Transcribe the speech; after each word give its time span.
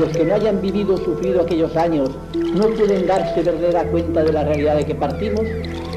Los 0.00 0.08
que 0.16 0.24
no 0.24 0.34
hayan 0.34 0.60
vivido 0.62 0.94
o 0.94 0.98
sufrido 0.98 1.42
aquellos 1.42 1.76
años 1.76 2.10
no 2.54 2.68
pueden 2.68 3.06
darse 3.06 3.42
verdadera 3.42 3.84
cuenta 3.84 4.24
de 4.24 4.32
la 4.32 4.44
realidad 4.44 4.76
de 4.76 4.86
que 4.86 4.94
partimos, 4.94 5.42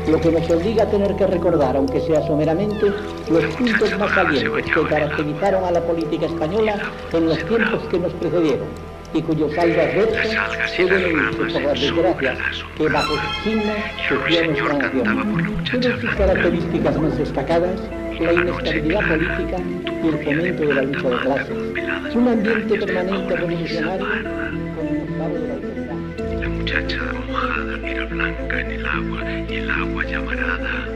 lo 0.07 0.19
que 0.19 0.31
nos 0.31 0.49
obliga 0.49 0.83
a 0.83 0.89
tener 0.89 1.15
que 1.15 1.25
recordar, 1.25 1.77
aunque 1.77 2.01
sea 2.01 2.21
someramente, 2.27 2.91
los 3.31 3.45
puntos 3.55 3.97
más 3.97 4.11
salientes 4.13 4.65
que 4.65 4.83
caracterizaron 4.87 5.63
a 5.63 5.71
la 5.71 5.81
política 5.81 6.25
española 6.25 6.75
en 7.13 7.25
los 7.25 7.37
tiempos 7.45 7.81
que 7.89 7.99
nos 7.99 8.13
precedieron 8.13 8.67
y 9.13 9.21
cuyos 9.21 9.57
algas 9.57 9.95
verdes 9.95 10.37
pueden 10.75 11.05
oírse 11.05 11.37
por 11.37 11.61
las 11.61 11.79
desgracias 11.79 12.37
que 12.75 12.87
bajo 12.89 13.13
su 13.13 13.43
signo 13.43 13.73
sufrió 14.09 14.45
nuestra 14.47 14.73
nación. 14.73 15.63
Tiene 15.69 16.01
sus 16.01 16.15
características 16.15 16.99
más 16.99 17.17
destacadas 17.17 17.79
la 18.19 18.33
inestabilidad 18.33 19.07
política 19.07 19.57
y 20.03 20.07
el 20.07 20.23
fomento 20.23 20.65
de 20.65 20.73
la 20.73 20.81
lucha 20.83 21.09
de 21.09 21.19
clases. 21.19 21.72
Un 22.15 22.27
ambiente 22.27 22.77
permanente 22.77 23.35
revolucionario 23.35 24.05
de 26.15 26.35
la 26.41 26.47
muchacha 26.49 26.97
mojada 27.27 27.89
era 27.89 28.05
blanca 28.05 28.61
en 28.61 28.71
el 28.71 28.85
agua 28.85 29.21
y 29.49 29.55
el 29.55 29.69
agua 29.71 30.03
llamarada. 30.05 30.87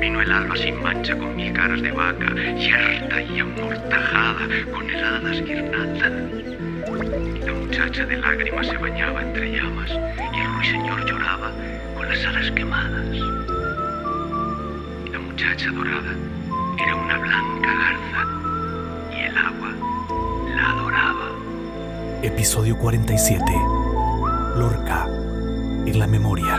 Vino 0.00 0.22
el 0.22 0.32
alba 0.32 0.56
sin 0.56 0.82
mancha 0.82 1.14
con 1.14 1.36
mil 1.36 1.52
caras 1.52 1.82
de 1.82 1.92
vaca, 1.92 2.34
yerta 2.54 3.22
y 3.22 3.38
amortajada 3.38 4.48
con 4.72 4.88
heladas 4.88 5.42
guirnaldas. 5.42 6.12
La 7.44 7.52
muchacha 7.52 8.06
de 8.06 8.16
lágrimas 8.16 8.66
se 8.66 8.78
bañaba 8.78 9.22
entre 9.22 9.52
llamas 9.52 9.90
y 9.90 10.40
el 10.40 10.54
ruiseñor 10.54 11.04
lloraba 11.04 11.52
con 11.94 12.08
las 12.08 12.24
alas 12.24 12.50
quemadas. 12.52 13.16
La 15.12 15.18
muchacha 15.18 15.70
dorada 15.70 16.14
era 16.78 16.96
una 16.96 17.18
blanca 17.18 17.74
garza 17.74 18.39
el 19.30 19.38
agua 19.38 19.72
la 20.56 20.70
adoraba. 20.70 21.28
Episodio 22.22 22.76
47. 22.78 23.44
Lorca 24.56 25.06
en 25.86 25.98
la 25.98 26.06
memoria. 26.06 26.58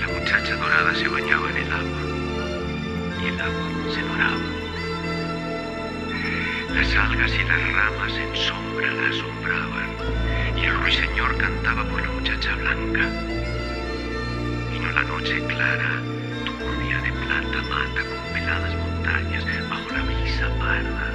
La 0.00 0.08
muchacha 0.18 0.56
dorada 0.56 0.94
se 0.94 1.08
bañaba 1.08 1.50
en 1.50 1.56
el 1.56 1.72
agua 1.72 2.00
y 3.22 3.26
el 3.28 3.40
agua 3.40 3.94
se 3.94 4.02
doraba. 4.02 4.55
Algas 6.96 7.30
y 7.34 7.44
las 7.44 7.72
ramas 7.74 8.12
en 8.14 8.34
sombra 8.34 8.90
la 8.90 9.08
asombraban 9.08 9.90
y 10.56 10.64
el 10.64 10.74
ruiseñor 10.80 11.36
cantaba 11.36 11.84
por 11.84 12.00
la 12.00 12.08
muchacha 12.08 12.54
blanca. 12.56 13.10
Vino 14.72 14.90
la 14.92 15.02
noche 15.02 15.44
clara, 15.46 16.00
turbia 16.46 16.98
de 17.02 17.12
plata 17.12 17.62
mata 17.68 18.02
con 18.02 18.32
peladas 18.32 18.74
montañas 18.76 19.44
bajo 19.68 19.90
la 19.90 20.02
brisa 20.04 20.48
parda. 20.58 21.12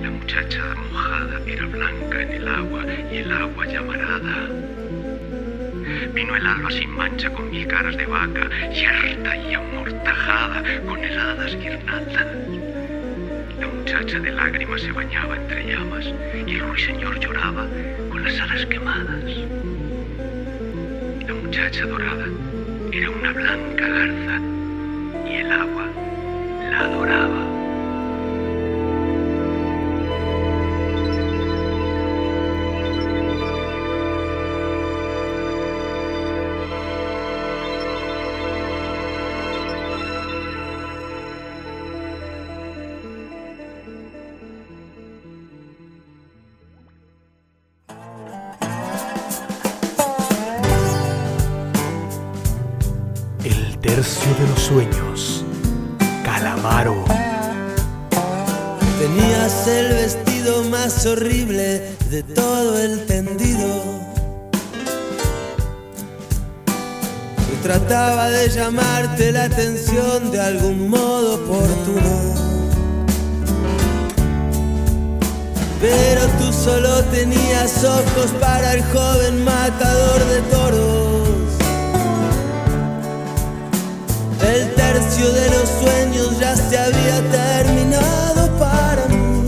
La 0.00 0.10
muchacha 0.10 0.62
mojada 0.76 1.40
era 1.46 1.66
blanca 1.66 2.22
en 2.22 2.30
el 2.30 2.48
agua 2.48 2.84
y 3.12 3.16
el 3.16 3.32
agua 3.32 3.66
llamarada. 3.66 4.48
Vino 6.14 6.36
el 6.36 6.46
alba 6.46 6.70
sin 6.70 6.90
mancha 6.90 7.30
con 7.30 7.50
mil 7.50 7.66
caras 7.66 7.96
de 7.96 8.06
vaca, 8.06 8.48
yerta 8.70 9.36
y 9.36 9.54
amortajada 9.54 10.62
con 10.86 11.02
heladas 11.02 11.56
guirnaldas. 11.56 12.57
De 14.22 14.32
lágrimas 14.32 14.80
se 14.80 14.90
bañaba 14.90 15.36
entre 15.36 15.64
llamas 15.64 16.04
y 16.44 16.54
el 16.54 16.60
ruiseñor 16.60 17.20
lloraba 17.20 17.68
con 18.10 18.24
las 18.24 18.40
alas 18.40 18.66
quemadas. 18.66 19.24
La 21.24 21.34
muchacha 21.34 21.86
dorada 21.86 22.26
era 22.90 23.10
una 23.10 23.32
blanca 23.32 23.86
garza 23.86 24.40
y 25.24 25.34
el 25.36 25.52
agua 25.52 25.86
la 26.68 26.80
adoraba. 26.80 27.47
Tercio 53.80 54.34
de 54.40 54.48
los 54.48 54.60
sueños. 54.60 55.44
Calamaro. 56.24 57.04
Tenías 58.98 59.68
el 59.68 59.88
vestido 59.94 60.64
más 60.64 61.06
horrible 61.06 61.96
de 62.10 62.24
todo 62.24 62.76
el 62.82 63.06
tendido. 63.06 63.68
Y 67.52 67.62
trataba 67.62 68.30
de 68.30 68.48
llamarte 68.48 69.30
la 69.30 69.44
atención 69.44 70.32
de 70.32 70.40
algún 70.40 70.88
modo 70.88 71.36
oportuno. 71.36 72.34
Pero 75.80 76.26
tú 76.40 76.52
solo 76.52 77.04
tenías 77.12 77.84
ojos 77.84 78.32
para 78.40 78.74
el 78.74 78.82
joven 78.86 79.44
matador 79.44 80.24
de 80.24 80.40
toros. 80.50 80.97
El 84.58 84.74
tercio 84.74 85.30
de 85.30 85.50
los 85.50 85.68
sueños 85.68 86.36
ya 86.40 86.56
se 86.56 86.76
había 86.76 87.20
terminado 87.30 88.50
para 88.58 89.06
mí. 89.06 89.44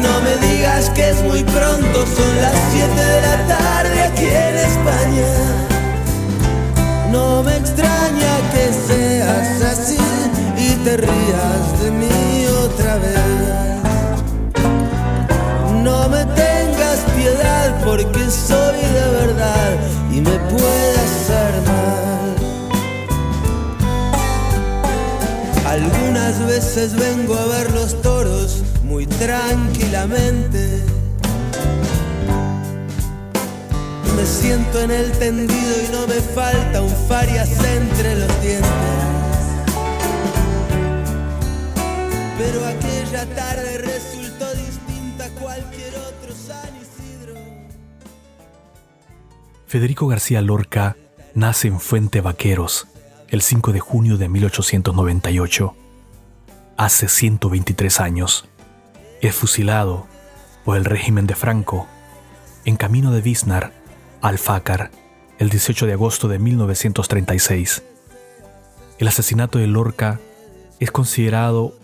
No 0.00 0.20
me 0.22 0.48
digas 0.48 0.88
que 0.90 1.10
es 1.10 1.22
muy 1.22 1.44
pronto, 1.44 2.06
son 2.16 2.40
las 2.40 2.54
7 2.72 2.94
de 2.94 3.20
la 3.20 3.46
tarde 3.46 4.02
aquí 4.04 4.24
en 4.24 4.56
España. 4.56 5.26
No 7.12 7.42
me 7.42 7.54
extraña 7.58 8.32
que 8.52 8.72
seas 8.88 9.60
así 9.60 9.98
y 10.56 10.70
te 10.82 10.96
rías 10.96 11.82
de 11.82 11.90
mí 11.90 12.46
otra 12.64 12.94
vez. 12.96 13.20
No 15.82 16.08
me 16.08 16.24
tengas 16.24 17.00
piedad 17.14 17.82
porque 17.84 18.30
soy 18.30 18.80
de 18.80 19.06
verdad 19.20 19.72
y 20.10 20.22
me 20.22 20.38
puede 20.48 20.99
veces 26.80 26.98
vengo 26.98 27.34
a 27.34 27.46
ver 27.46 27.70
los 27.72 28.00
toros 28.00 28.62
muy 28.84 29.06
tranquilamente. 29.06 30.82
Me 34.16 34.24
siento 34.24 34.80
en 34.80 34.90
el 34.90 35.12
tendido 35.12 35.74
y 35.86 35.92
no 35.92 36.06
me 36.06 36.20
falta 36.20 36.80
un 36.80 36.94
farias 37.08 37.50
entre 37.64 38.14
los 38.16 38.42
dientes. 38.42 38.70
Pero 42.38 42.66
aquella 42.66 43.26
tarde 43.34 43.78
resultó 43.78 44.46
distinta 44.54 45.26
a 45.26 45.30
cualquier 45.40 45.94
otro 45.96 46.34
San 46.34 46.70
Isidro. 46.76 47.34
Federico 49.66 50.06
García 50.06 50.40
Lorca 50.40 50.96
nace 51.34 51.68
en 51.68 51.78
Fuente 51.78 52.20
Vaqueros, 52.22 52.86
el 53.28 53.42
5 53.42 53.72
de 53.72 53.80
junio 53.80 54.16
de 54.16 54.28
1898, 54.28 55.74
hace 56.80 57.08
123 57.08 58.00
años, 58.00 58.48
es 59.20 59.34
fusilado 59.34 60.06
por 60.64 60.78
el 60.78 60.86
régimen 60.86 61.26
de 61.26 61.34
Franco 61.34 61.86
en 62.64 62.76
camino 62.76 63.10
de 63.10 63.20
Wisnar 63.20 63.74
al 64.22 64.38
Fácar 64.38 64.90
el 65.38 65.50
18 65.50 65.84
de 65.84 65.92
agosto 65.92 66.26
de 66.26 66.38
1936. 66.38 67.82
El 68.98 69.08
asesinato 69.08 69.58
de 69.58 69.66
Lorca 69.66 70.20
es 70.78 70.90
considerado 70.90 71.74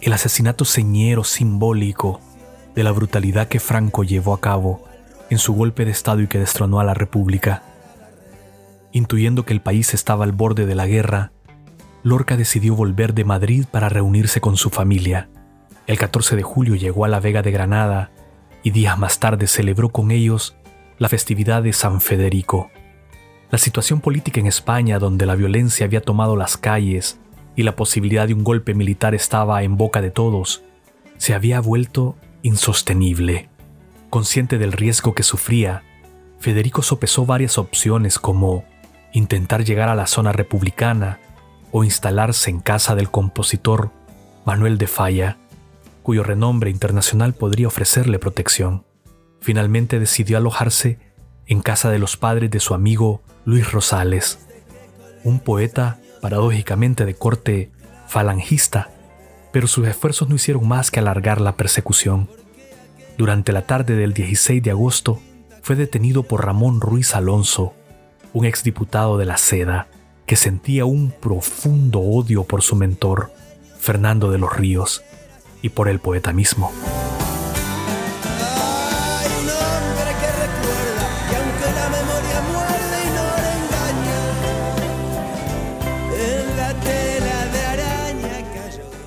el 0.00 0.12
asesinato 0.12 0.64
señero 0.64 1.22
simbólico 1.22 2.20
de 2.74 2.82
la 2.82 2.90
brutalidad 2.90 3.46
que 3.46 3.60
Franco 3.60 4.02
llevó 4.02 4.34
a 4.34 4.40
cabo 4.40 4.82
en 5.30 5.38
su 5.38 5.54
golpe 5.54 5.84
de 5.84 5.92
Estado 5.92 6.22
y 6.22 6.26
que 6.26 6.40
destronó 6.40 6.80
a 6.80 6.84
la 6.84 6.94
República. 6.94 7.62
Intuyendo 8.90 9.44
que 9.44 9.52
el 9.52 9.60
país 9.60 9.94
estaba 9.94 10.24
al 10.24 10.32
borde 10.32 10.66
de 10.66 10.74
la 10.74 10.88
guerra, 10.88 11.30
Lorca 12.02 12.36
decidió 12.36 12.74
volver 12.74 13.12
de 13.12 13.24
Madrid 13.24 13.66
para 13.70 13.88
reunirse 13.88 14.40
con 14.40 14.56
su 14.56 14.70
familia. 14.70 15.28
El 15.86 15.98
14 15.98 16.36
de 16.36 16.42
julio 16.42 16.74
llegó 16.74 17.04
a 17.04 17.08
la 17.08 17.20
Vega 17.20 17.42
de 17.42 17.50
Granada 17.50 18.10
y 18.62 18.70
días 18.70 18.98
más 18.98 19.20
tarde 19.20 19.46
celebró 19.46 19.90
con 19.90 20.10
ellos 20.10 20.56
la 20.98 21.08
festividad 21.08 21.62
de 21.62 21.72
San 21.72 22.00
Federico. 22.00 22.70
La 23.50 23.58
situación 23.58 24.00
política 24.00 24.40
en 24.40 24.46
España, 24.46 24.98
donde 24.98 25.26
la 25.26 25.34
violencia 25.34 25.84
había 25.84 26.00
tomado 26.00 26.36
las 26.36 26.56
calles 26.56 27.18
y 27.56 27.64
la 27.64 27.76
posibilidad 27.76 28.26
de 28.26 28.34
un 28.34 28.44
golpe 28.44 28.74
militar 28.74 29.14
estaba 29.14 29.62
en 29.62 29.76
boca 29.76 30.00
de 30.00 30.10
todos, 30.10 30.62
se 31.18 31.34
había 31.34 31.60
vuelto 31.60 32.16
insostenible. 32.42 33.48
Consciente 34.08 34.56
del 34.56 34.72
riesgo 34.72 35.14
que 35.14 35.22
sufría, 35.22 35.82
Federico 36.38 36.82
sopesó 36.82 37.26
varias 37.26 37.58
opciones 37.58 38.18
como 38.18 38.64
intentar 39.12 39.64
llegar 39.64 39.88
a 39.88 39.94
la 39.94 40.06
zona 40.06 40.32
republicana 40.32 41.18
o 41.72 41.84
instalarse 41.84 42.50
en 42.50 42.60
casa 42.60 42.94
del 42.94 43.10
compositor 43.10 43.90
Manuel 44.44 44.78
de 44.78 44.86
Falla, 44.86 45.36
cuyo 46.02 46.22
renombre 46.22 46.70
internacional 46.70 47.34
podría 47.34 47.68
ofrecerle 47.68 48.18
protección. 48.18 48.84
Finalmente 49.40 49.98
decidió 49.98 50.38
alojarse 50.38 50.98
en 51.46 51.60
casa 51.60 51.90
de 51.90 51.98
los 51.98 52.16
padres 52.16 52.50
de 52.50 52.60
su 52.60 52.74
amigo 52.74 53.22
Luis 53.44 53.70
Rosales, 53.72 54.46
un 55.24 55.40
poeta 55.40 55.98
paradójicamente 56.20 57.04
de 57.04 57.14
corte 57.14 57.70
falangista, 58.06 58.90
pero 59.52 59.66
sus 59.66 59.86
esfuerzos 59.86 60.28
no 60.28 60.36
hicieron 60.36 60.66
más 60.66 60.90
que 60.90 61.00
alargar 61.00 61.40
la 61.40 61.56
persecución. 61.56 62.28
Durante 63.18 63.52
la 63.52 63.62
tarde 63.62 63.96
del 63.96 64.12
16 64.12 64.62
de 64.62 64.70
agosto 64.70 65.20
fue 65.62 65.76
detenido 65.76 66.22
por 66.22 66.44
Ramón 66.44 66.80
Ruiz 66.80 67.14
Alonso, 67.14 67.74
un 68.32 68.44
exdiputado 68.44 69.18
de 69.18 69.26
la 69.26 69.36
Seda, 69.36 69.88
que 70.30 70.36
sentía 70.36 70.84
un 70.84 71.10
profundo 71.10 71.98
odio 71.98 72.44
por 72.44 72.62
su 72.62 72.76
mentor, 72.76 73.32
Fernando 73.80 74.30
de 74.30 74.38
los 74.38 74.56
Ríos, 74.56 75.02
y 75.60 75.70
por 75.70 75.88
el 75.88 75.98
poeta 75.98 76.32
mismo. 76.32 76.70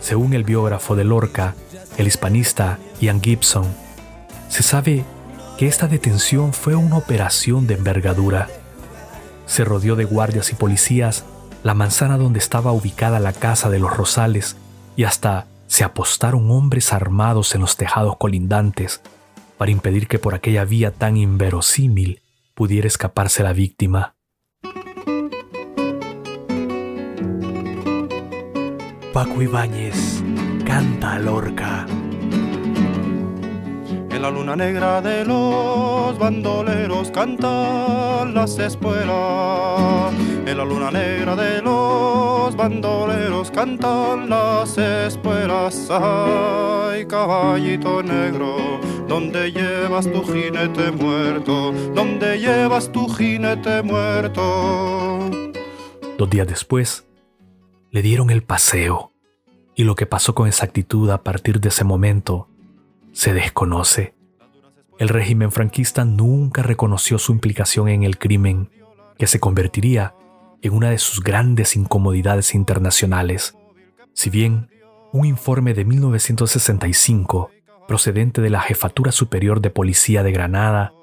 Según 0.02 0.34
el 0.34 0.44
biógrafo 0.44 0.98
de 0.98 1.06
Lorca, 1.06 1.56
el 1.96 2.08
hispanista 2.08 2.80
Ian 3.00 3.22
Gibson, 3.22 3.74
se 4.50 4.62
sabe 4.62 5.06
que 5.58 5.68
esta 5.68 5.88
detención 5.88 6.52
fue 6.52 6.76
una 6.76 6.98
operación 6.98 7.66
de 7.66 7.76
envergadura. 7.76 8.50
Se 9.54 9.64
rodeó 9.64 9.96
de 9.96 10.06
guardias 10.06 10.52
y 10.52 10.56
policías 10.56 11.26
la 11.62 11.76
manzana 11.76 12.18
donde 12.18 12.40
estaba 12.40 12.72
ubicada 12.72 13.20
la 13.20 13.34
casa 13.34 13.70
de 13.70 13.78
los 13.78 13.96
Rosales 13.96 14.56
y 14.96 15.04
hasta 15.04 15.46
se 15.68 15.84
apostaron 15.84 16.50
hombres 16.50 16.92
armados 16.92 17.54
en 17.54 17.62
los 17.62 17.78
tejados 17.78 18.18
colindantes 18.18 19.02
para 19.60 19.70
impedir 19.70 20.08
que 20.08 20.18
por 20.18 20.34
aquella 20.34 20.66
vía 20.66 20.90
tan 20.90 21.18
inverosímil 21.18 22.24
pudiera 22.56 22.88
escaparse 22.88 23.44
la 23.44 23.54
víctima. 23.54 24.16
Paco 29.14 29.40
Ibáñez 29.40 30.24
canta 30.66 31.14
a 31.14 31.20
Lorca. 31.20 31.86
La 34.24 34.32
luna 34.32 34.56
negra 34.56 35.02
de 35.02 35.26
los 35.26 36.18
bandoleros 36.18 37.12
cantan 37.12 38.34
las 38.34 38.58
espuelas. 38.58 40.14
En 40.46 40.58
la 40.58 40.64
luna 40.64 40.92
negra 40.92 41.36
de 41.36 41.62
los 41.62 42.56
bandoleros 42.56 43.52
cantan 43.52 44.30
las 44.30 44.78
espuelas. 44.78 45.90
Ay, 45.90 47.06
caballito 47.06 48.02
negro, 48.02 48.80
donde 49.10 49.52
llevas 49.52 50.10
tu 50.10 50.24
jinete 50.24 50.92
muerto? 50.92 51.74
donde 51.94 52.40
llevas 52.40 52.90
tu 52.94 53.10
jinete 53.10 53.84
muerto? 53.84 55.20
Dos 56.18 56.30
días 56.30 56.48
después, 56.48 57.06
le 57.92 58.02
dieron 58.02 58.30
el 58.30 58.42
paseo 58.42 59.12
y 59.76 59.84
lo 59.84 59.96
que 59.96 60.06
pasó 60.06 60.34
con 60.34 60.48
exactitud 60.48 61.10
a 61.10 61.24
partir 61.24 61.60
de 61.60 61.68
ese 61.68 61.84
momento 61.84 62.48
se 63.14 63.34
desconoce. 63.34 64.16
El 65.00 65.10
régimen 65.10 65.52
franquista 65.52 66.04
nunca 66.04 66.62
reconoció 66.64 67.18
su 67.18 67.32
implicación 67.32 67.88
en 67.88 68.04
el 68.04 68.18
crimen, 68.18 68.70
que 69.18 69.28
se 69.28 69.40
convertiría 69.40 70.16
en 70.62 70.74
una 70.74 70.90
de 70.90 70.98
sus 70.98 71.24
grandes 71.24 71.76
incomodidades 71.76 72.56
internacionales. 72.56 73.56
Si 74.14 74.30
bien 74.30 74.70
un 75.12 75.26
informe 75.26 75.74
de 75.74 75.86
1965, 75.86 77.52
procedente 77.88 78.42
de 78.42 78.50
la 78.50 78.62
Jefatura 78.62 79.12
Superior 79.12 79.62
de 79.62 79.70
Policía 79.70 80.24
de 80.24 80.32
Granada, 80.32 80.94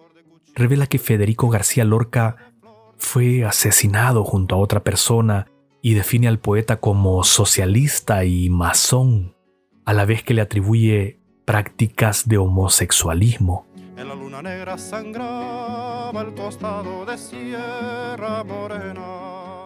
revela 0.55 0.87
que 0.87 0.99
Federico 0.99 1.49
García 1.49 1.85
Lorca 1.85 2.53
fue 2.97 3.45
asesinado 3.45 4.25
junto 4.25 4.55
a 4.55 4.59
otra 4.59 4.83
persona 4.83 5.47
y 5.83 5.95
define 5.95 6.29
al 6.29 6.39
poeta 6.39 6.81
como 6.81 7.23
socialista 7.25 8.25
y 8.25 8.51
masón, 8.51 9.37
a 9.85 9.93
la 9.93 10.05
vez 10.05 10.23
que 10.23 10.35
le 10.35 10.43
atribuye 10.43 11.20
prácticas 11.51 12.29
de 12.29 12.39
homosexualismo. 12.39 13.67
En 13.97 14.07
la 14.07 14.15
luna 14.15 14.41
negra 14.41 14.79
sangraba 14.79 16.23
el 16.23 16.33
costado 16.33 17.05
de 17.05 17.19
Sierra 17.19 18.45
Morena. 18.45 19.65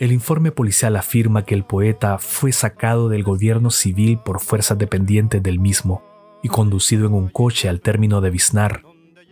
El 0.00 0.10
informe 0.10 0.50
policial 0.50 0.96
afirma 0.96 1.44
que 1.44 1.54
el 1.54 1.62
poeta 1.62 2.18
fue 2.18 2.50
sacado 2.50 3.08
del 3.08 3.22
gobierno 3.22 3.70
civil 3.70 4.18
por 4.18 4.40
fuerzas 4.40 4.78
dependientes 4.78 5.40
del 5.40 5.60
mismo 5.60 6.02
y 6.42 6.48
conducido 6.48 7.06
en 7.06 7.14
un 7.14 7.28
coche 7.28 7.68
al 7.68 7.80
término 7.80 8.20
de 8.20 8.30
Biznar, 8.30 8.82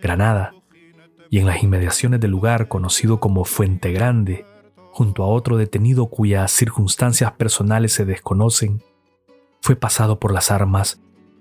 Granada, 0.01 0.55
y 1.29 1.41
en 1.41 1.47
las 1.47 1.61
inmediaciones 1.61 2.21
del 2.21 2.31
lugar 2.31 2.69
conocido 2.69 3.19
como 3.19 3.45
Fuente 3.45 3.91
Grande, 3.91 4.47
junto 4.93 5.25
a 5.25 5.27
otro 5.27 5.57
detenido 5.57 6.07
cuyas 6.07 6.53
circunstancias 6.53 7.33
personales 7.33 7.93
se 7.93 8.05
desconocen, 8.05 8.81
fue 9.61 9.75
pasado 9.75 10.21
por 10.21 10.33
las 10.33 10.53
armas 10.53 11.01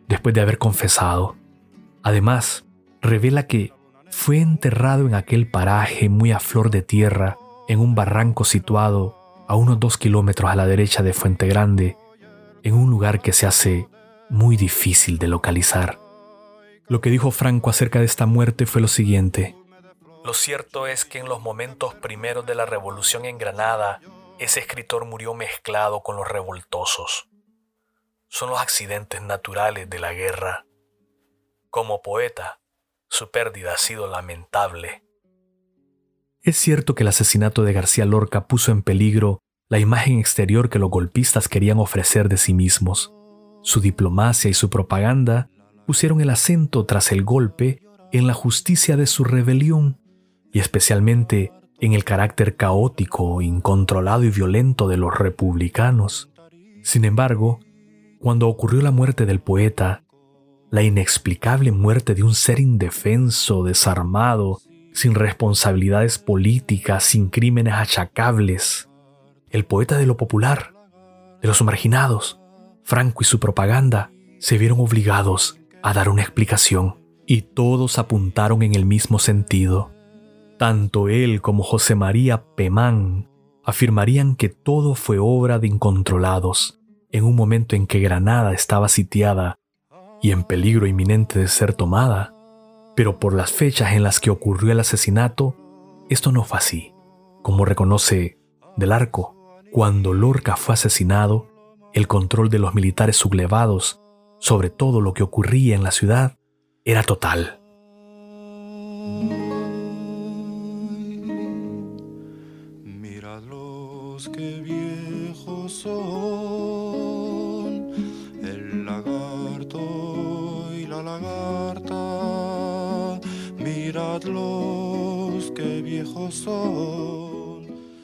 después 0.09 0.35
de 0.35 0.41
haber 0.41 0.57
confesado. 0.57 1.37
Además, 2.03 2.65
revela 3.01 3.47
que 3.47 3.71
fue 4.09 4.39
enterrado 4.39 5.07
en 5.07 5.13
aquel 5.13 5.49
paraje 5.49 6.09
muy 6.09 6.31
a 6.31 6.39
flor 6.39 6.71
de 6.71 6.81
tierra, 6.81 7.37
en 7.67 7.79
un 7.79 7.95
barranco 7.95 8.43
situado 8.43 9.15
a 9.47 9.55
unos 9.55 9.79
dos 9.79 9.97
kilómetros 9.97 10.51
a 10.51 10.55
la 10.55 10.65
derecha 10.65 11.03
de 11.03 11.13
Fuente 11.13 11.47
Grande, 11.47 11.95
en 12.63 12.73
un 12.73 12.89
lugar 12.89 13.21
que 13.21 13.33
se 13.33 13.45
hace 13.45 13.87
muy 14.29 14.57
difícil 14.57 15.19
de 15.19 15.27
localizar. 15.27 15.99
Lo 16.87 17.01
que 17.01 17.11
dijo 17.11 17.29
Franco 17.29 17.69
acerca 17.69 17.99
de 17.99 18.05
esta 18.05 18.25
muerte 18.25 18.65
fue 18.65 18.81
lo 18.81 18.87
siguiente. 18.87 19.55
Lo 20.25 20.33
cierto 20.33 20.87
es 20.87 21.05
que 21.05 21.19
en 21.19 21.29
los 21.29 21.39
momentos 21.39 21.93
primeros 21.93 22.45
de 22.47 22.55
la 22.55 22.65
revolución 22.65 23.25
en 23.25 23.37
Granada, 23.37 24.01
ese 24.39 24.59
escritor 24.59 25.05
murió 25.05 25.35
mezclado 25.35 26.01
con 26.01 26.15
los 26.15 26.27
revoltosos. 26.27 27.29
Son 28.29 28.50
los 28.50 28.59
accidentes 28.59 29.21
naturales 29.21 29.89
de 29.89 30.00
la 30.00 30.13
guerra. 30.13 30.65
Como 31.71 32.01
poeta, 32.01 32.59
su 33.09 33.31
pérdida 33.31 33.74
ha 33.74 33.77
sido 33.77 34.07
lamentable. 34.07 35.03
Es 36.41 36.57
cierto 36.57 36.93
que 36.95 37.03
el 37.03 37.09
asesinato 37.09 37.63
de 37.63 37.74
García 37.74 38.05
Lorca 38.05 38.48
puso 38.48 38.71
en 38.71 38.83
peligro 38.83 39.39
la 39.67 39.79
imagen 39.79 40.19
exterior 40.19 40.69
que 40.69 40.79
los 40.79 40.91
golpistas 40.91 41.50
querían 41.50 41.79
ofrecer 41.79 42.29
de 42.29 42.38
sí 42.38 42.53
mismos. 42.53 43.12
Su 43.62 43.81
diplomacia 43.81 44.50
y 44.50 44.53
su 44.53 44.69
propaganda 44.69 45.50
pusieron 45.88 46.21
el 46.21 46.29
acento 46.29 46.86
tras 46.86 47.12
el 47.12 47.24
golpe 47.24 47.81
en 48.12 48.27
la 48.27 48.33
justicia 48.33 48.95
de 48.95 49.07
su 49.07 49.24
rebelión 49.24 50.00
y 50.53 50.59
especialmente 50.59 51.51
en 51.79 51.93
el 51.93 52.03
carácter 52.03 52.55
caótico, 52.55 53.41
incontrolado 53.41 54.24
y 54.24 54.29
violento 54.29 54.88
de 54.88 54.98
los 54.98 55.17
republicanos. 55.17 56.29
Sin 56.83 57.05
embargo, 57.05 57.59
cuando 58.19 58.49
ocurrió 58.49 58.81
la 58.81 58.91
muerte 58.91 59.25
del 59.25 59.39
poeta, 59.39 60.03
la 60.71 60.83
inexplicable 60.83 61.71
muerte 61.71 62.13
de 62.15 62.23
un 62.23 62.35
ser 62.35 62.59
indefenso, 62.59 63.63
desarmado, 63.63 64.59
sin 64.93 65.15
responsabilidades 65.15 66.19
políticas, 66.19 67.05
sin 67.05 67.29
crímenes 67.29 67.73
achacables, 67.73 68.89
el 69.49 69.65
poeta 69.65 69.97
de 69.97 70.05
lo 70.05 70.17
popular, 70.17 70.73
de 71.41 71.47
los 71.47 71.61
marginados, 71.63 72.39
Franco 72.83 73.19
y 73.21 73.25
su 73.25 73.39
propaganda, 73.39 74.11
se 74.39 74.57
vieron 74.57 74.79
obligados 74.79 75.57
a 75.81 75.93
dar 75.93 76.09
una 76.09 76.21
explicación 76.21 76.97
y 77.25 77.43
todos 77.43 77.97
apuntaron 77.99 78.63
en 78.63 78.75
el 78.75 78.85
mismo 78.85 79.17
sentido. 79.19 79.91
Tanto 80.57 81.07
él 81.07 81.41
como 81.41 81.63
José 81.63 81.95
María 81.95 82.43
Pemán 82.55 83.29
afirmarían 83.63 84.35
que 84.35 84.49
todo 84.49 84.93
fue 84.93 85.19
obra 85.19 85.59
de 85.59 85.67
incontrolados 85.67 86.78
en 87.11 87.23
un 87.23 87.35
momento 87.35 87.75
en 87.75 87.87
que 87.87 87.99
Granada 87.99 88.53
estaba 88.53 88.89
sitiada 88.89 89.59
y 90.21 90.31
en 90.31 90.43
peligro 90.43 90.87
inminente 90.87 91.39
de 91.39 91.47
ser 91.47 91.73
tomada, 91.73 92.33
pero 92.95 93.19
por 93.19 93.33
las 93.33 93.51
fechas 93.51 93.93
en 93.93 94.03
las 94.03 94.19
que 94.19 94.29
ocurrió 94.29 94.71
el 94.71 94.79
asesinato, 94.79 95.55
esto 96.09 96.31
no 96.31 96.43
fue 96.43 96.57
así. 96.57 96.93
Como 97.41 97.65
reconoce 97.65 98.37
Del 98.75 98.91
Arco, 98.91 99.35
cuando 99.71 100.13
Lorca 100.13 100.55
fue 100.55 100.73
asesinado, 100.73 101.47
el 101.93 102.07
control 102.07 102.49
de 102.49 102.59
los 102.59 102.75
militares 102.75 103.15
sublevados 103.15 104.01
sobre 104.39 104.69
todo 104.69 105.01
lo 105.01 105.13
que 105.13 105.23
ocurría 105.23 105.75
en 105.75 105.83
la 105.83 105.91
ciudad 105.91 106.37
era 106.85 107.03
total. 107.03 107.58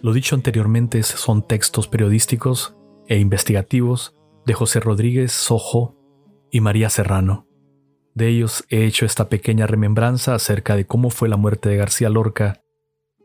Lo 0.02 0.14
dicho 0.14 0.36
anteriormente 0.36 1.02
son 1.04 1.48
textos 1.48 1.88
periodísticos 1.88 2.76
e 3.08 3.20
investigativos 3.20 4.16
de 4.46 4.54
José 4.54 4.80
Rodríguez 4.80 5.32
Sojo 5.32 5.96
y 6.52 6.62
María 6.62 6.90
Serrano. 6.90 7.48
De 8.14 8.28
ellos 8.30 8.66
he 8.70 8.86
hecho 8.86 9.06
esta 9.06 9.30
pequeña 9.30 9.68
remembranza 9.68 10.36
acerca 10.36 10.76
de 10.76 10.86
cómo 10.86 11.10
fue 11.10 11.28
la 11.28 11.38
muerte 11.38 11.70
de 11.70 11.78
García 11.78 12.10
Lorca 12.10 12.64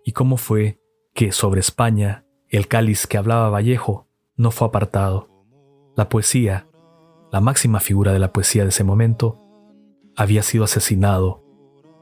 y 0.05 0.13
cómo 0.13 0.37
fue 0.37 0.81
que 1.15 1.33
sobre 1.33 1.61
España 1.61 2.25
el 2.49 2.67
cáliz 2.67 3.07
que 3.07 3.19
hablaba 3.19 3.51
Vallejo 3.51 4.09
no 4.37 4.51
fue 4.51 4.69
apartado. 4.69 5.29
La 5.97 6.09
poesía, 6.09 6.67
la 7.31 7.41
máxima 7.41 7.81
figura 7.81 8.13
de 8.13 8.19
la 8.19 8.33
poesía 8.33 8.65
de 8.65 8.71
ese 8.71 8.85
momento, 8.85 9.39
había 10.17 10.43
sido 10.43 10.65
asesinado 10.65 11.45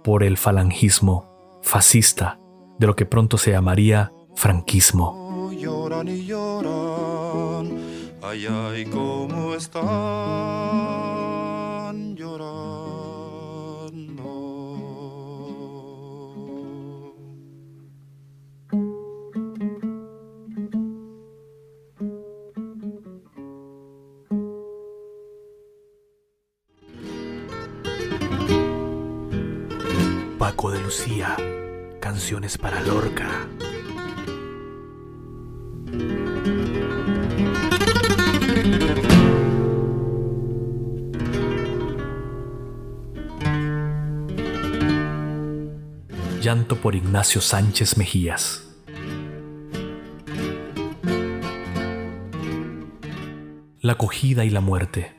por 0.02 0.22
el 0.22 0.36
falangismo 0.36 1.60
fascista 1.62 2.40
de 2.78 2.86
lo 2.86 2.94
que 2.94 3.06
pronto 3.06 3.38
se 3.38 3.50
llamaría 3.52 4.12
franquismo. 4.34 5.50
Lloran 5.58 6.08
y 6.08 6.24
lloran, 6.24 7.76
ay, 8.22 8.46
ay, 8.46 8.84
cómo 8.86 9.54
están 9.54 9.84
llorando. 12.14 12.68
Paco 30.38 30.70
de 30.70 30.80
Lucía, 30.80 31.36
canciones 32.08 32.56
para 32.56 32.80
Lorca. 32.80 33.46
Llanto 46.40 46.76
por 46.76 46.94
Ignacio 46.94 47.42
Sánchez 47.42 47.98
Mejías. 47.98 48.64
La 53.82 53.92
acogida 53.92 54.46
y 54.46 54.50
la 54.50 54.62
muerte. 54.62 55.14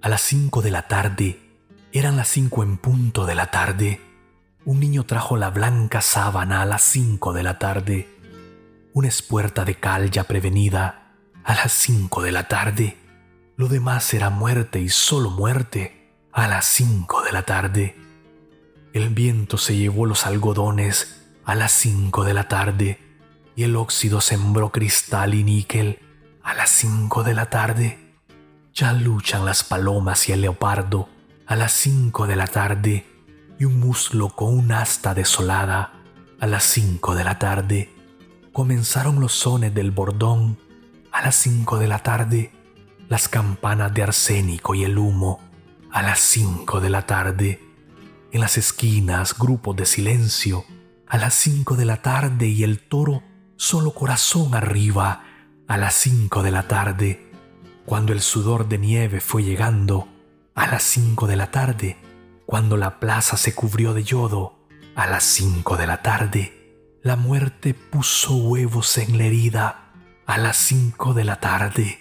A 0.00 0.08
las 0.08 0.20
cinco 0.20 0.62
de 0.62 0.70
la 0.70 0.86
tarde, 0.86 1.40
eran 1.90 2.16
las 2.16 2.28
cinco 2.28 2.62
en 2.62 2.76
punto 2.78 3.26
de 3.26 3.34
la 3.34 3.50
tarde, 3.50 4.05
un 4.66 4.80
niño 4.80 5.06
trajo 5.06 5.36
la 5.36 5.50
blanca 5.50 6.00
sábana 6.00 6.60
a 6.60 6.66
las 6.66 6.82
cinco 6.82 7.32
de 7.32 7.44
la 7.44 7.56
tarde, 7.56 8.08
una 8.92 9.06
espuerta 9.06 9.64
de 9.64 9.76
cal 9.76 10.10
ya 10.10 10.24
prevenida 10.24 11.12
a 11.44 11.54
las 11.54 11.70
cinco 11.70 12.20
de 12.20 12.32
la 12.32 12.48
tarde. 12.48 12.96
Lo 13.56 13.68
demás 13.68 14.12
era 14.12 14.28
muerte 14.28 14.80
y 14.80 14.88
solo 14.88 15.30
muerte 15.30 16.10
a 16.32 16.48
las 16.48 16.66
cinco 16.66 17.22
de 17.22 17.30
la 17.30 17.44
tarde. 17.44 17.96
El 18.92 19.10
viento 19.10 19.56
se 19.56 19.76
llevó 19.76 20.04
los 20.04 20.26
algodones 20.26 21.22
a 21.44 21.54
las 21.54 21.70
cinco 21.70 22.24
de 22.24 22.34
la 22.34 22.48
tarde 22.48 22.98
y 23.54 23.62
el 23.62 23.76
óxido 23.76 24.20
sembró 24.20 24.72
cristal 24.72 25.34
y 25.34 25.44
níquel 25.44 26.00
a 26.42 26.54
las 26.54 26.70
cinco 26.70 27.22
de 27.22 27.34
la 27.34 27.50
tarde. 27.50 28.16
Ya 28.74 28.92
luchan 28.92 29.44
las 29.44 29.62
palomas 29.62 30.28
y 30.28 30.32
el 30.32 30.40
leopardo 30.40 31.08
a 31.46 31.54
las 31.54 31.70
cinco 31.70 32.26
de 32.26 32.34
la 32.34 32.48
tarde 32.48 33.15
y 33.58 33.64
un 33.64 33.80
muslo 33.80 34.30
con 34.30 34.56
un 34.56 34.72
asta 34.72 35.14
desolada 35.14 35.92
a 36.40 36.46
las 36.46 36.64
cinco 36.64 37.14
de 37.14 37.24
la 37.24 37.38
tarde. 37.38 37.92
Comenzaron 38.52 39.20
los 39.20 39.32
sones 39.32 39.74
del 39.74 39.90
bordón. 39.90 40.58
A 41.12 41.22
las 41.22 41.36
cinco 41.36 41.78
de 41.78 41.88
la 41.88 42.00
tarde, 42.00 42.52
las 43.08 43.28
campanas 43.28 43.94
de 43.94 44.02
arsénico 44.02 44.74
y 44.74 44.84
el 44.84 44.98
humo. 44.98 45.40
A 45.90 46.02
las 46.02 46.20
cinco 46.20 46.80
de 46.80 46.90
la 46.90 47.06
tarde 47.06 47.66
en 48.36 48.42
las 48.42 48.58
esquinas 48.58 49.38
grupos 49.38 49.76
de 49.76 49.86
silencio, 49.86 50.66
a 51.08 51.16
las 51.16 51.34
cinco 51.34 51.74
de 51.74 51.86
la 51.86 52.02
tarde 52.02 52.46
y 52.48 52.64
el 52.64 52.80
toro 52.80 53.22
solo 53.56 53.92
corazón 53.92 54.54
arriba, 54.54 55.24
a 55.66 55.78
las 55.78 55.94
cinco 55.94 56.42
de 56.42 56.50
la 56.50 56.68
tarde, 56.68 57.30
cuando 57.86 58.12
el 58.12 58.20
sudor 58.20 58.68
de 58.68 58.76
nieve 58.76 59.20
fue 59.20 59.42
llegando, 59.42 60.06
a 60.54 60.66
las 60.66 60.82
cinco 60.82 61.26
de 61.26 61.36
la 61.36 61.50
tarde, 61.50 61.96
cuando 62.46 62.76
la 62.76 63.00
plaza 63.00 63.36
se 63.36 63.54
cubrió 63.54 63.92
de 63.92 64.04
yodo, 64.04 64.66
a 64.94 65.06
las 65.06 65.24
cinco 65.24 65.76
de 65.76 65.86
la 65.86 66.02
tarde, 66.02 66.98
la 67.02 67.16
muerte 67.16 67.74
puso 67.74 68.34
huevos 68.36 68.96
en 68.98 69.18
la 69.18 69.24
herida, 69.24 69.92
a 70.26 70.38
las 70.38 70.56
cinco 70.56 71.12
de 71.12 71.24
la 71.24 71.40
tarde, 71.40 71.98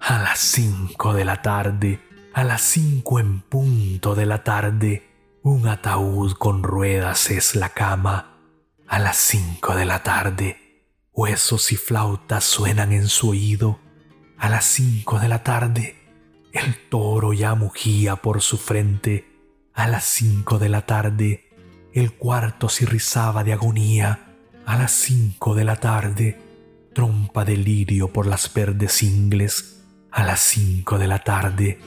a 0.00 0.18
las 0.18 0.38
cinco 0.38 1.12
de 1.12 1.24
la 1.24 1.42
tarde, 1.42 2.00
a 2.32 2.44
las 2.44 2.62
cinco 2.62 3.20
en 3.20 3.40
punto 3.40 4.14
de 4.14 4.26
la 4.26 4.44
tarde, 4.44 5.10
un 5.42 5.66
ataúd 5.68 6.32
con 6.32 6.62
ruedas 6.62 7.30
es 7.30 7.54
la 7.54 7.70
cama. 7.70 8.38
A 8.86 8.98
las 8.98 9.16
cinco 9.16 9.74
de 9.74 9.84
la 9.84 10.02
tarde, 10.02 10.84
huesos 11.12 11.72
y 11.72 11.76
flautas 11.76 12.44
suenan 12.44 12.92
en 12.92 13.08
su 13.08 13.30
oído. 13.30 13.78
A 14.36 14.48
las 14.48 14.64
cinco 14.64 15.18
de 15.18 15.28
la 15.28 15.42
tarde, 15.42 15.96
el 16.52 16.88
toro 16.88 17.32
ya 17.32 17.54
mugía 17.54 18.16
por 18.16 18.42
su 18.42 18.58
frente. 18.58 19.29
A 19.74 19.88
las 19.88 20.04
cinco 20.04 20.58
de 20.58 20.68
la 20.68 20.86
tarde, 20.86 21.48
el 21.92 22.12
cuarto 22.12 22.68
se 22.68 22.86
rizaba 22.86 23.44
de 23.44 23.52
agonía. 23.52 24.36
A 24.66 24.76
las 24.76 24.92
cinco 24.92 25.54
de 25.54 25.64
la 25.64 25.76
tarde, 25.76 26.40
trompa 26.92 27.44
de 27.44 27.56
lirio 27.56 28.12
por 28.12 28.26
las 28.26 28.52
verdes 28.52 29.02
ingles. 29.02 29.82
A 30.10 30.24
las 30.24 30.40
cinco 30.40 30.98
de 30.98 31.06
la 31.06 31.20
tarde, 31.20 31.78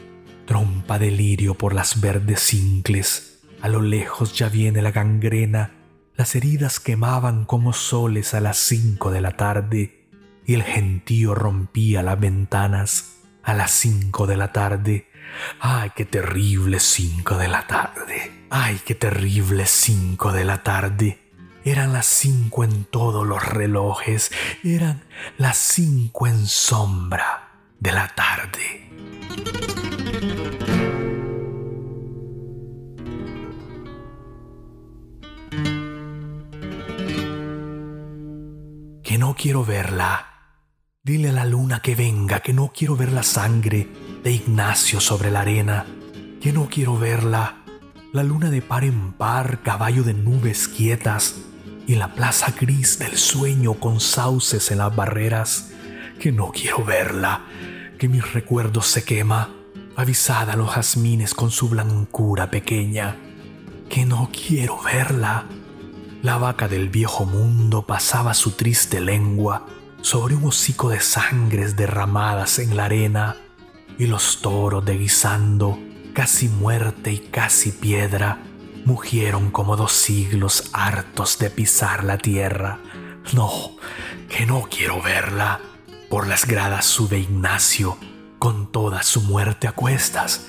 trompa 0.46 0.98
de 0.98 1.12
lirio 1.12 1.56
por 1.56 1.74
las 1.74 2.02
verdes 2.02 2.54
ingles. 2.54 3.42
A 3.62 3.70
lo 3.70 3.82
lejos 3.82 4.38
ya 4.38 4.50
viene 4.50 4.82
la 4.82 4.92
gangrena, 4.92 5.72
las 6.16 6.36
heridas 6.36 6.80
quemaban 6.80 7.46
como 7.46 7.74
soles 7.74 8.34
a 8.34 8.40
las 8.40 8.58
cinco 8.58 9.10
de 9.10 9.22
la 9.22 9.32
tarde 9.32 10.10
y 10.46 10.54
el 10.54 10.64
gentío 10.64 11.34
rompía 11.34 12.04
las 12.04 12.20
ventanas 12.20 13.22
a 13.42 13.54
las 13.54 13.72
cinco 13.72 14.28
de 14.28 14.38
la 14.38 14.52
tarde. 14.52 15.08
¡Ay, 15.60 15.92
qué 15.96 16.06
terrible 16.06 16.80
cinco 16.80 17.38
de 17.38 17.48
la 17.48 17.66
tarde! 17.68 18.46
¡Ay, 18.50 18.80
qué 18.86 18.96
terrible 18.96 19.66
cinco 19.66 20.32
de 20.32 20.46
la 20.46 20.64
tarde! 20.64 21.20
Eran 21.66 21.94
las 21.94 22.06
cinco 22.06 22.64
en 22.64 22.84
todos 22.86 23.26
los 23.26 23.44
relojes, 23.46 24.32
eran 24.64 25.06
las 25.38 25.58
cinco 25.58 26.28
en 26.28 26.46
sombra 26.46 27.52
de 27.80 27.92
la 27.92 28.08
tarde. 28.10 28.90
que 39.04 39.18
no 39.20 39.36
quiero 39.36 39.64
verla. 39.64 40.28
Dile 41.04 41.30
a 41.30 41.34
la 41.34 41.46
luna 41.46 41.82
que 41.82 41.94
venga, 41.94 42.40
que 42.40 42.52
no 42.52 42.72
quiero 42.74 42.96
ver 42.96 43.12
la 43.12 43.22
sangre 43.22 43.88
de 44.24 44.32
Ignacio 44.32 45.02
sobre 45.02 45.30
la 45.30 45.42
arena, 45.42 45.86
que 46.42 46.54
no 46.54 46.70
quiero 46.70 46.98
verla. 46.98 47.58
La 48.14 48.24
luna 48.24 48.50
de 48.50 48.62
par 48.62 48.86
en 48.86 49.12
par, 49.12 49.62
caballo 49.64 50.04
de 50.04 50.14
nubes 50.14 50.70
quietas, 50.70 51.42
y 51.86 51.96
la 51.96 52.14
plaza 52.14 52.54
gris 52.58 53.00
del 53.00 53.18
sueño 53.18 53.74
con 53.74 54.00
sauces 54.00 54.72
en 54.72 54.78
las 54.78 54.96
barreras, 54.96 55.72
que 56.20 56.32
no 56.32 56.52
quiero 56.52 56.86
verla, 56.86 57.42
que 58.00 58.08
mi 58.08 58.22
recuerdo 58.22 58.82
se 58.82 59.04
quema, 59.04 59.50
avisada 59.98 60.56
los 60.56 60.72
jazmines 60.72 61.34
con 61.34 61.52
su 61.52 61.68
blancura 61.68 62.50
pequeña, 62.50 63.18
que 63.90 64.06
no 64.06 64.30
quiero 64.32 64.82
verla. 64.82 65.46
La 66.22 66.38
vaca 66.38 66.70
del 66.70 66.88
viejo 66.88 67.26
mundo 67.26 67.86
pasaba 67.86 68.34
su 68.34 68.52
triste 68.52 69.02
lengua 69.02 69.68
sobre 70.02 70.36
un 70.36 70.46
hocico 70.46 70.90
de 70.90 71.02
sangres 71.02 71.76
derramadas 71.76 72.60
en 72.60 72.78
la 72.78 72.86
arena, 72.86 73.36
y 73.98 74.08
los 74.08 74.42
toros 74.42 74.84
deguisando, 74.86 75.80
casi 76.14 76.50
muerte 76.50 77.12
y 77.12 77.20
casi 77.20 77.72
piedra, 77.72 78.40
mugieron 78.86 79.52
como 79.52 79.76
dos 79.76 79.94
siglos 79.94 80.70
hartos 80.74 81.40
de 81.40 81.50
pisar 81.50 82.04
la 82.04 82.18
tierra. 82.18 82.80
No, 83.34 83.78
que 84.30 84.46
no 84.46 84.64
quiero 84.70 85.02
verla. 85.02 85.60
Por 86.10 86.28
las 86.28 86.46
gradas 86.46 86.86
sube 86.86 87.18
Ignacio, 87.18 87.98
con 88.40 88.72
toda 88.72 89.04
su 89.04 89.22
muerte 89.22 89.68
a 89.68 89.72
cuestas. 89.72 90.48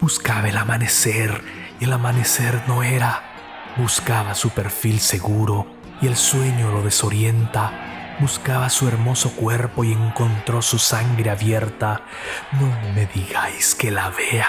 Buscaba 0.00 0.48
el 0.48 0.56
amanecer 0.56 1.42
y 1.80 1.84
el 1.84 1.92
amanecer 1.92 2.62
no 2.66 2.82
era. 2.82 3.74
Buscaba 3.76 4.34
su 4.34 4.50
perfil 4.50 5.00
seguro 5.00 5.66
y 6.00 6.06
el 6.06 6.16
sueño 6.16 6.70
lo 6.70 6.82
desorienta 6.82 7.83
Buscaba 8.20 8.70
su 8.70 8.86
hermoso 8.86 9.32
cuerpo 9.32 9.82
y 9.82 9.92
encontró 9.92 10.62
su 10.62 10.78
sangre 10.78 11.30
abierta. 11.30 12.02
No 12.52 12.72
me 12.94 13.06
digáis 13.06 13.74
que 13.74 13.90
la 13.90 14.10
vea. 14.10 14.46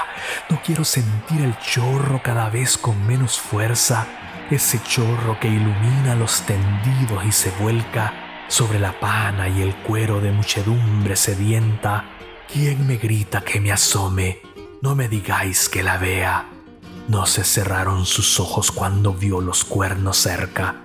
No 0.49 0.61
quiero 0.63 0.83
sentir 0.83 1.41
el 1.41 1.57
chorro 1.57 2.21
cada 2.21 2.49
vez 2.49 2.77
con 2.77 3.07
menos 3.07 3.39
fuerza. 3.39 4.05
Ese 4.51 4.79
chorro 4.83 5.39
que 5.39 5.47
ilumina 5.47 6.15
los 6.15 6.41
tendidos 6.41 7.25
y 7.25 7.31
se 7.31 7.49
vuelca 7.59 8.13
sobre 8.47 8.79
la 8.79 8.99
pana 8.99 9.49
y 9.49 9.63
el 9.63 9.75
cuero 9.77 10.21
de 10.21 10.31
muchedumbre 10.31 11.15
sedienta. 11.15 12.05
¿Quién 12.51 12.85
me 12.85 12.97
grita 12.97 13.41
que 13.41 13.59
me 13.59 13.71
asome? 13.71 14.41
No 14.83 14.93
me 14.93 15.07
digáis 15.07 15.69
que 15.69 15.81
la 15.81 15.97
vea. 15.97 16.49
No 17.07 17.25
se 17.25 17.43
cerraron 17.43 18.05
sus 18.05 18.39
ojos 18.39 18.69
cuando 18.69 19.13
vio 19.13 19.41
los 19.41 19.63
cuernos 19.63 20.17
cerca, 20.17 20.75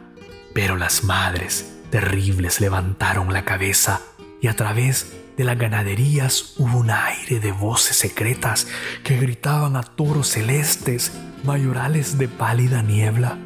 pero 0.55 0.77
las 0.77 1.05
madres 1.05 1.80
terribles 1.91 2.61
levantaron 2.61 3.33
la 3.33 3.45
cabeza 3.45 4.01
y 4.41 4.49
a 4.49 4.57
través 4.57 5.13
de 5.37 5.45
las 5.45 5.59
ganaderías 5.59 6.55
hubo 6.59 6.79
un 6.79 6.91
aire 6.91 7.41
de 7.41 7.53
voces 7.53 7.97
secretas 7.97 8.67
que 9.05 9.17
gritaban 9.17 9.77
a 9.77 9.83
toros 9.83 10.29
celestes, 10.29 11.13
mayorales 11.45 12.19
de 12.19 12.29
pálida 12.29 12.83
niebla. 12.83 13.39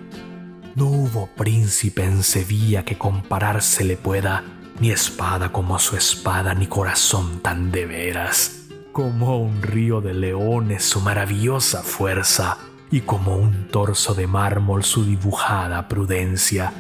No 0.75 0.87
hubo 0.87 1.29
príncipe 1.37 2.05
en 2.05 2.23
Sevilla 2.23 2.85
que 2.85 2.99
compararse 2.99 3.85
le 3.85 3.97
pueda, 3.97 4.45
ni 4.81 4.91
espada 4.91 5.53
como 5.53 5.79
su 5.79 5.97
espada, 5.97 6.55
ni 6.55 6.67
corazón 6.67 7.41
tan 7.41 7.71
de 7.71 7.87
veras. 7.87 8.67
Como 8.93 9.39
un 9.39 9.63
río 9.63 10.01
de 10.01 10.15
leones 10.15 10.85
su 10.85 11.01
maravillosa 11.01 11.83
fuerza, 11.83 12.59
y 12.91 13.01
como 13.01 13.37
un 13.37 13.69
torso 13.69 14.15
de 14.15 14.27
mármol 14.27 14.85
su 14.85 15.05
dibujada 15.05 15.89
prudencia 15.89 16.73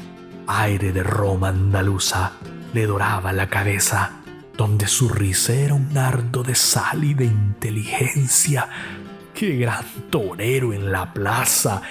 aire 0.46 0.92
de 0.92 1.02
Roma 1.02 1.48
andaluza 1.48 2.32
le 2.72 2.86
doraba 2.86 3.32
la 3.32 3.48
cabeza, 3.48 4.10
donde 4.56 4.88
su 4.88 5.08
risa 5.08 5.54
era 5.54 5.74
un 5.74 5.92
nardo 5.94 6.42
de 6.42 6.54
sal 6.54 7.04
y 7.04 7.14
de 7.14 7.26
inteligencia. 7.26 8.68
¡Qué 9.32 9.56
gran 9.56 9.84
torero 10.10 10.72
en 10.72 10.90
la 10.90 11.12
plaza! 11.12 11.82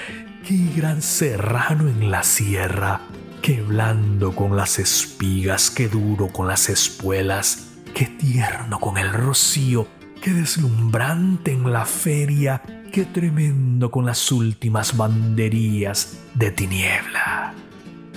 ¡Qué 0.45 0.73
gran 0.75 1.01
serrano 1.01 1.87
en 1.87 2.11
la 2.11 2.23
sierra! 2.23 2.99
¡Qué 3.41 3.61
blando 3.61 4.35
con 4.35 4.57
las 4.57 4.77
espigas! 4.79 5.69
¡Qué 5.71 5.87
duro 5.87 6.27
con 6.27 6.47
las 6.47 6.69
espuelas! 6.69 7.71
¡Qué 7.93 8.05
tierno 8.05 8.79
con 8.79 8.97
el 8.97 9.11
rocío! 9.11 9.87
¡Qué 10.21 10.31
deslumbrante 10.31 11.51
en 11.51 11.71
la 11.71 11.85
feria! 11.85 12.61
¡Qué 12.91 13.05
tremendo 13.05 13.89
con 13.89 14.05
las 14.05 14.31
últimas 14.31 14.95
banderías 14.97 16.19
de 16.33 16.51
tiniebla! 16.51 17.62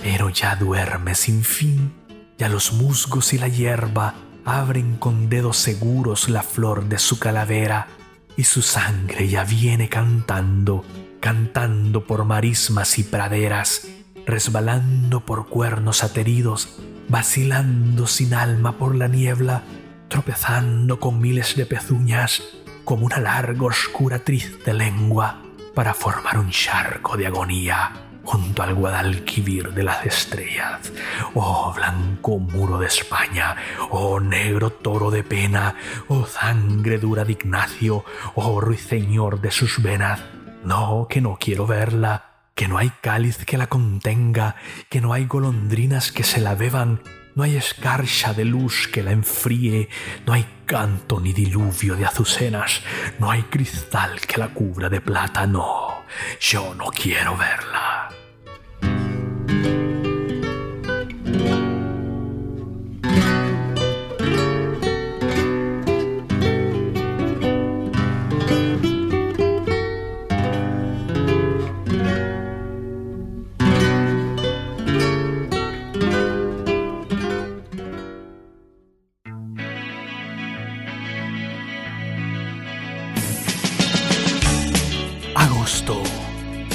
Pero 0.09 0.29
ya 0.29 0.55
duerme 0.55 1.15
sin 1.15 1.43
fin, 1.43 1.91
ya 2.37 2.47
los 2.47 2.71
musgos 2.71 3.33
y 3.33 3.37
la 3.37 3.49
hierba 3.49 4.13
abren 4.45 4.95
con 4.95 5.27
dedos 5.27 5.57
seguros 5.57 6.29
la 6.29 6.43
flor 6.43 6.85
de 6.85 6.97
su 6.97 7.19
calavera, 7.19 7.89
y 8.37 8.45
su 8.45 8.61
sangre 8.61 9.27
ya 9.27 9.43
viene 9.43 9.89
cantando, 9.89 10.85
cantando 11.19 12.07
por 12.07 12.23
marismas 12.23 12.97
y 12.99 13.03
praderas, 13.03 13.85
resbalando 14.25 15.25
por 15.25 15.49
cuernos 15.49 16.05
ateridos, 16.05 16.79
vacilando 17.09 18.07
sin 18.07 18.33
alma 18.33 18.77
por 18.77 18.95
la 18.95 19.09
niebla, 19.09 19.63
tropezando 20.07 21.01
con 21.01 21.19
miles 21.19 21.57
de 21.57 21.65
pezuñas, 21.65 22.43
como 22.85 23.05
una 23.05 23.19
larga, 23.19 23.61
oscura, 23.65 24.19
triste 24.19 24.73
lengua, 24.73 25.41
para 25.75 25.93
formar 25.93 26.39
un 26.39 26.49
charco 26.49 27.17
de 27.17 27.27
agonía 27.27 28.06
junto 28.27 28.61
al 28.61 28.75
Guadalquivir 28.75 29.73
de 29.73 29.83
las 29.83 30.05
estrellas. 30.05 30.91
Oh 31.33 31.73
blanco 31.73 32.39
muro 32.39 32.77
de 32.77 32.87
España, 32.87 33.55
oh 33.89 34.19
negro 34.19 34.69
toro 34.69 35.09
de 35.11 35.23
pena, 35.23 35.75
oh 36.09 36.25
sangre 36.25 36.99
dura 36.99 37.23
de 37.23 37.31
Ignacio, 37.31 38.03
oh 38.35 38.59
ruiseñor 38.59 39.39
de 39.39 39.49
sus 39.51 39.81
venas. 39.81 40.19
No, 40.65 41.07
que 41.09 41.21
no 41.21 41.37
quiero 41.39 41.65
verla, 41.65 42.25
que 42.53 42.67
no 42.67 42.77
hay 42.77 42.91
cáliz 42.99 43.45
que 43.45 43.57
la 43.57 43.67
contenga, 43.67 44.57
que 44.89 44.99
no 44.99 45.13
hay 45.13 45.25
golondrinas 45.25 46.11
que 46.11 46.23
se 46.23 46.41
la 46.41 46.53
beban, 46.53 46.99
no 47.33 47.43
hay 47.43 47.55
escarcha 47.55 48.33
de 48.33 48.43
luz 48.43 48.89
que 48.91 49.03
la 49.03 49.13
enfríe, 49.13 49.87
no 50.25 50.33
hay 50.33 50.45
canto 50.65 51.21
ni 51.21 51.31
diluvio 51.31 51.95
de 51.95 52.05
azucenas, 52.05 52.81
no 53.19 53.31
hay 53.31 53.43
cristal 53.43 54.19
que 54.19 54.37
la 54.37 54.49
cubra 54.49 54.89
de 54.89 54.99
plata, 54.99 55.47
no, 55.47 56.03
yo 56.41 56.73
no 56.75 56.87
quiero 56.87 57.37
verla. 57.37 58.06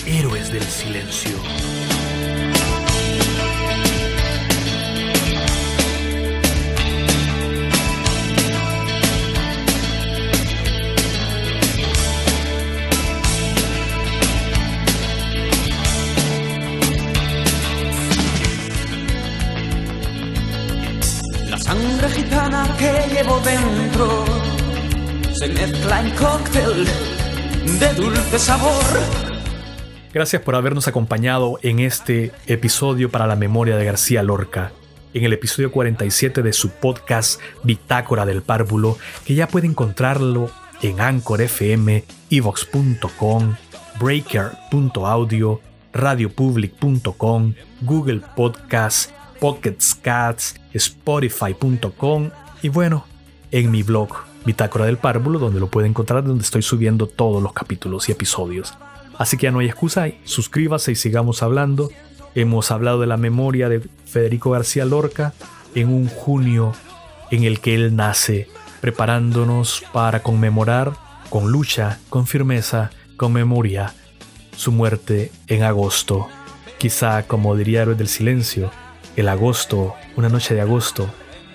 Héroes 0.06 0.52
del 0.52 0.62
silencio. 0.64 1.30
La 21.48 21.56
sangre 21.56 22.10
gitana 22.10 22.76
que 22.78 23.14
llevo 23.14 23.40
dentro 23.40 24.24
se 25.32 25.48
mezcla 25.48 26.00
en 26.00 26.10
cóctel 26.10 27.11
de 27.64 27.94
dulce 27.94 28.38
sabor. 28.38 28.72
Gracias 30.12 30.42
por 30.42 30.54
habernos 30.56 30.88
acompañado 30.88 31.58
en 31.62 31.78
este 31.78 32.32
episodio 32.46 33.10
para 33.10 33.26
la 33.26 33.36
memoria 33.36 33.76
de 33.76 33.84
García 33.84 34.22
Lorca, 34.22 34.72
en 35.14 35.24
el 35.24 35.32
episodio 35.32 35.72
47 35.72 36.42
de 36.42 36.52
su 36.52 36.70
podcast 36.70 37.40
Bitácora 37.62 38.26
del 38.26 38.42
Párvulo, 38.42 38.98
que 39.24 39.34
ya 39.34 39.48
puede 39.48 39.66
encontrarlo 39.68 40.50
en 40.82 41.00
Anchor 41.00 41.40
FM, 41.40 42.04
evox.com, 42.30 43.54
breaker.audio, 43.98 45.60
radiopublic.com, 45.92 47.54
Google 47.80 48.20
Podcasts, 48.36 49.14
Pocket 49.40 49.76
Cats, 50.02 50.56
Spotify.com 50.74 52.30
y 52.62 52.68
bueno, 52.68 53.06
en 53.50 53.70
mi 53.70 53.82
blog 53.82 54.31
Bitácora 54.44 54.86
del 54.86 54.98
Párvulo, 54.98 55.38
donde 55.38 55.60
lo 55.60 55.68
puede 55.68 55.88
encontrar, 55.88 56.24
donde 56.24 56.44
estoy 56.44 56.62
subiendo 56.62 57.06
todos 57.06 57.42
los 57.42 57.52
capítulos 57.52 58.08
y 58.08 58.12
episodios. 58.12 58.74
Así 59.18 59.36
que 59.36 59.44
ya 59.44 59.52
no 59.52 59.60
hay 59.60 59.66
excusa, 59.66 60.08
suscríbase 60.24 60.92
y 60.92 60.96
sigamos 60.96 61.42
hablando. 61.42 61.90
Hemos 62.34 62.70
hablado 62.70 63.00
de 63.00 63.06
la 63.06 63.16
memoria 63.16 63.68
de 63.68 63.80
Federico 64.06 64.50
García 64.50 64.84
Lorca 64.84 65.32
en 65.74 65.88
un 65.88 66.08
junio 66.08 66.72
en 67.30 67.44
el 67.44 67.60
que 67.60 67.74
él 67.74 67.94
nace, 67.94 68.48
preparándonos 68.80 69.84
para 69.92 70.22
conmemorar 70.22 70.92
con 71.30 71.50
lucha, 71.50 71.98
con 72.08 72.26
firmeza, 72.26 72.90
con 73.16 73.32
memoria 73.32 73.94
su 74.56 74.72
muerte 74.72 75.32
en 75.46 75.62
agosto. 75.62 76.28
quizá 76.78 77.22
como 77.26 77.56
diría 77.56 77.82
Héroes 77.82 77.98
del 77.98 78.08
Silencio, 78.08 78.70
el 79.16 79.28
agosto, 79.28 79.94
una 80.16 80.28
noche 80.28 80.54
de 80.54 80.60
agosto, 80.60 81.08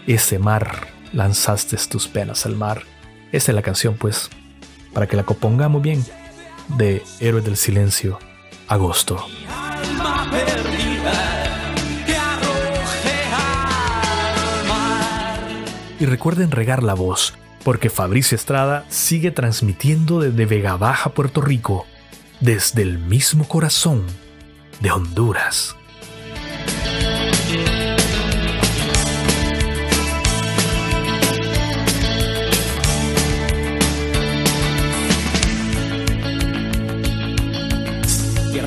ese 0.08 0.40
mar, 0.40 0.88
lanzaste 1.14 1.78
tus 1.90 2.08
penas 2.08 2.46
al 2.46 2.56
mar. 2.56 2.84
Esa 3.32 3.52
es 3.52 3.56
la 3.56 3.62
canción, 3.62 3.96
pues, 3.96 4.30
para 4.94 5.08
que 5.08 5.16
la 5.16 5.24
compongamos 5.24 5.82
bien, 5.82 6.04
de 6.78 7.04
Héroes 7.20 7.46
del 7.46 7.58
Silencio, 7.58 8.20
agosto. 8.68 9.26
Y 16.00 16.06
recuerden 16.06 16.52
regar 16.52 16.84
la 16.84 16.94
voz, 16.94 17.34
porque 17.64 17.90
Fabricio 17.90 18.36
Estrada 18.36 18.86
sigue 18.90 19.32
transmitiendo 19.32 20.20
desde 20.20 20.46
Vega 20.46 20.78
Baja, 20.78 21.12
Puerto 21.12 21.42
Rico, 21.42 21.88
desde 22.40 22.84
el 22.84 23.00
mismo 23.00 23.48
corazón 23.48 24.06
de 24.80 24.92
Honduras. 24.92 25.77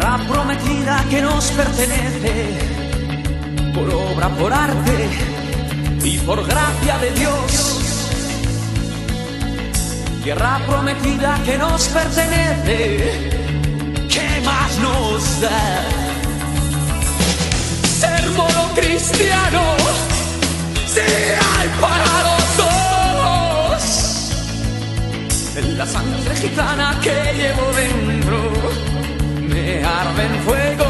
Tierra 0.01 0.19
prometida 0.27 1.05
que 1.11 1.21
nos 1.21 1.51
pertenece, 1.51 2.33
por 3.75 3.87
obra, 3.93 4.31
por 4.31 4.51
arte 4.51 5.11
y 6.03 6.17
por 6.21 6.43
gracia 6.47 6.97
de 6.97 7.11
Dios. 7.11 7.81
Tierra 10.25 10.59
prometida 10.67 11.39
que 11.45 11.59
nos 11.59 11.87
pertenece, 11.89 13.31
¿qué 14.09 14.41
más 14.43 14.79
nos 14.79 15.41
da? 15.43 15.85
Ser 18.01 18.25
cristiano, 18.75 19.77
si 20.87 21.01
hay 21.01 21.69
para 21.79 22.23
los 22.29 22.57
dos. 23.77 23.83
En 25.57 25.77
la 25.77 25.85
sangre 25.85 26.37
gitana 26.37 26.99
que 27.03 27.35
llevo 27.35 27.71
dentro, 27.77 28.90
me 29.71 29.85
arde 29.85 30.25
en 30.25 30.43
fuego. 30.43 30.90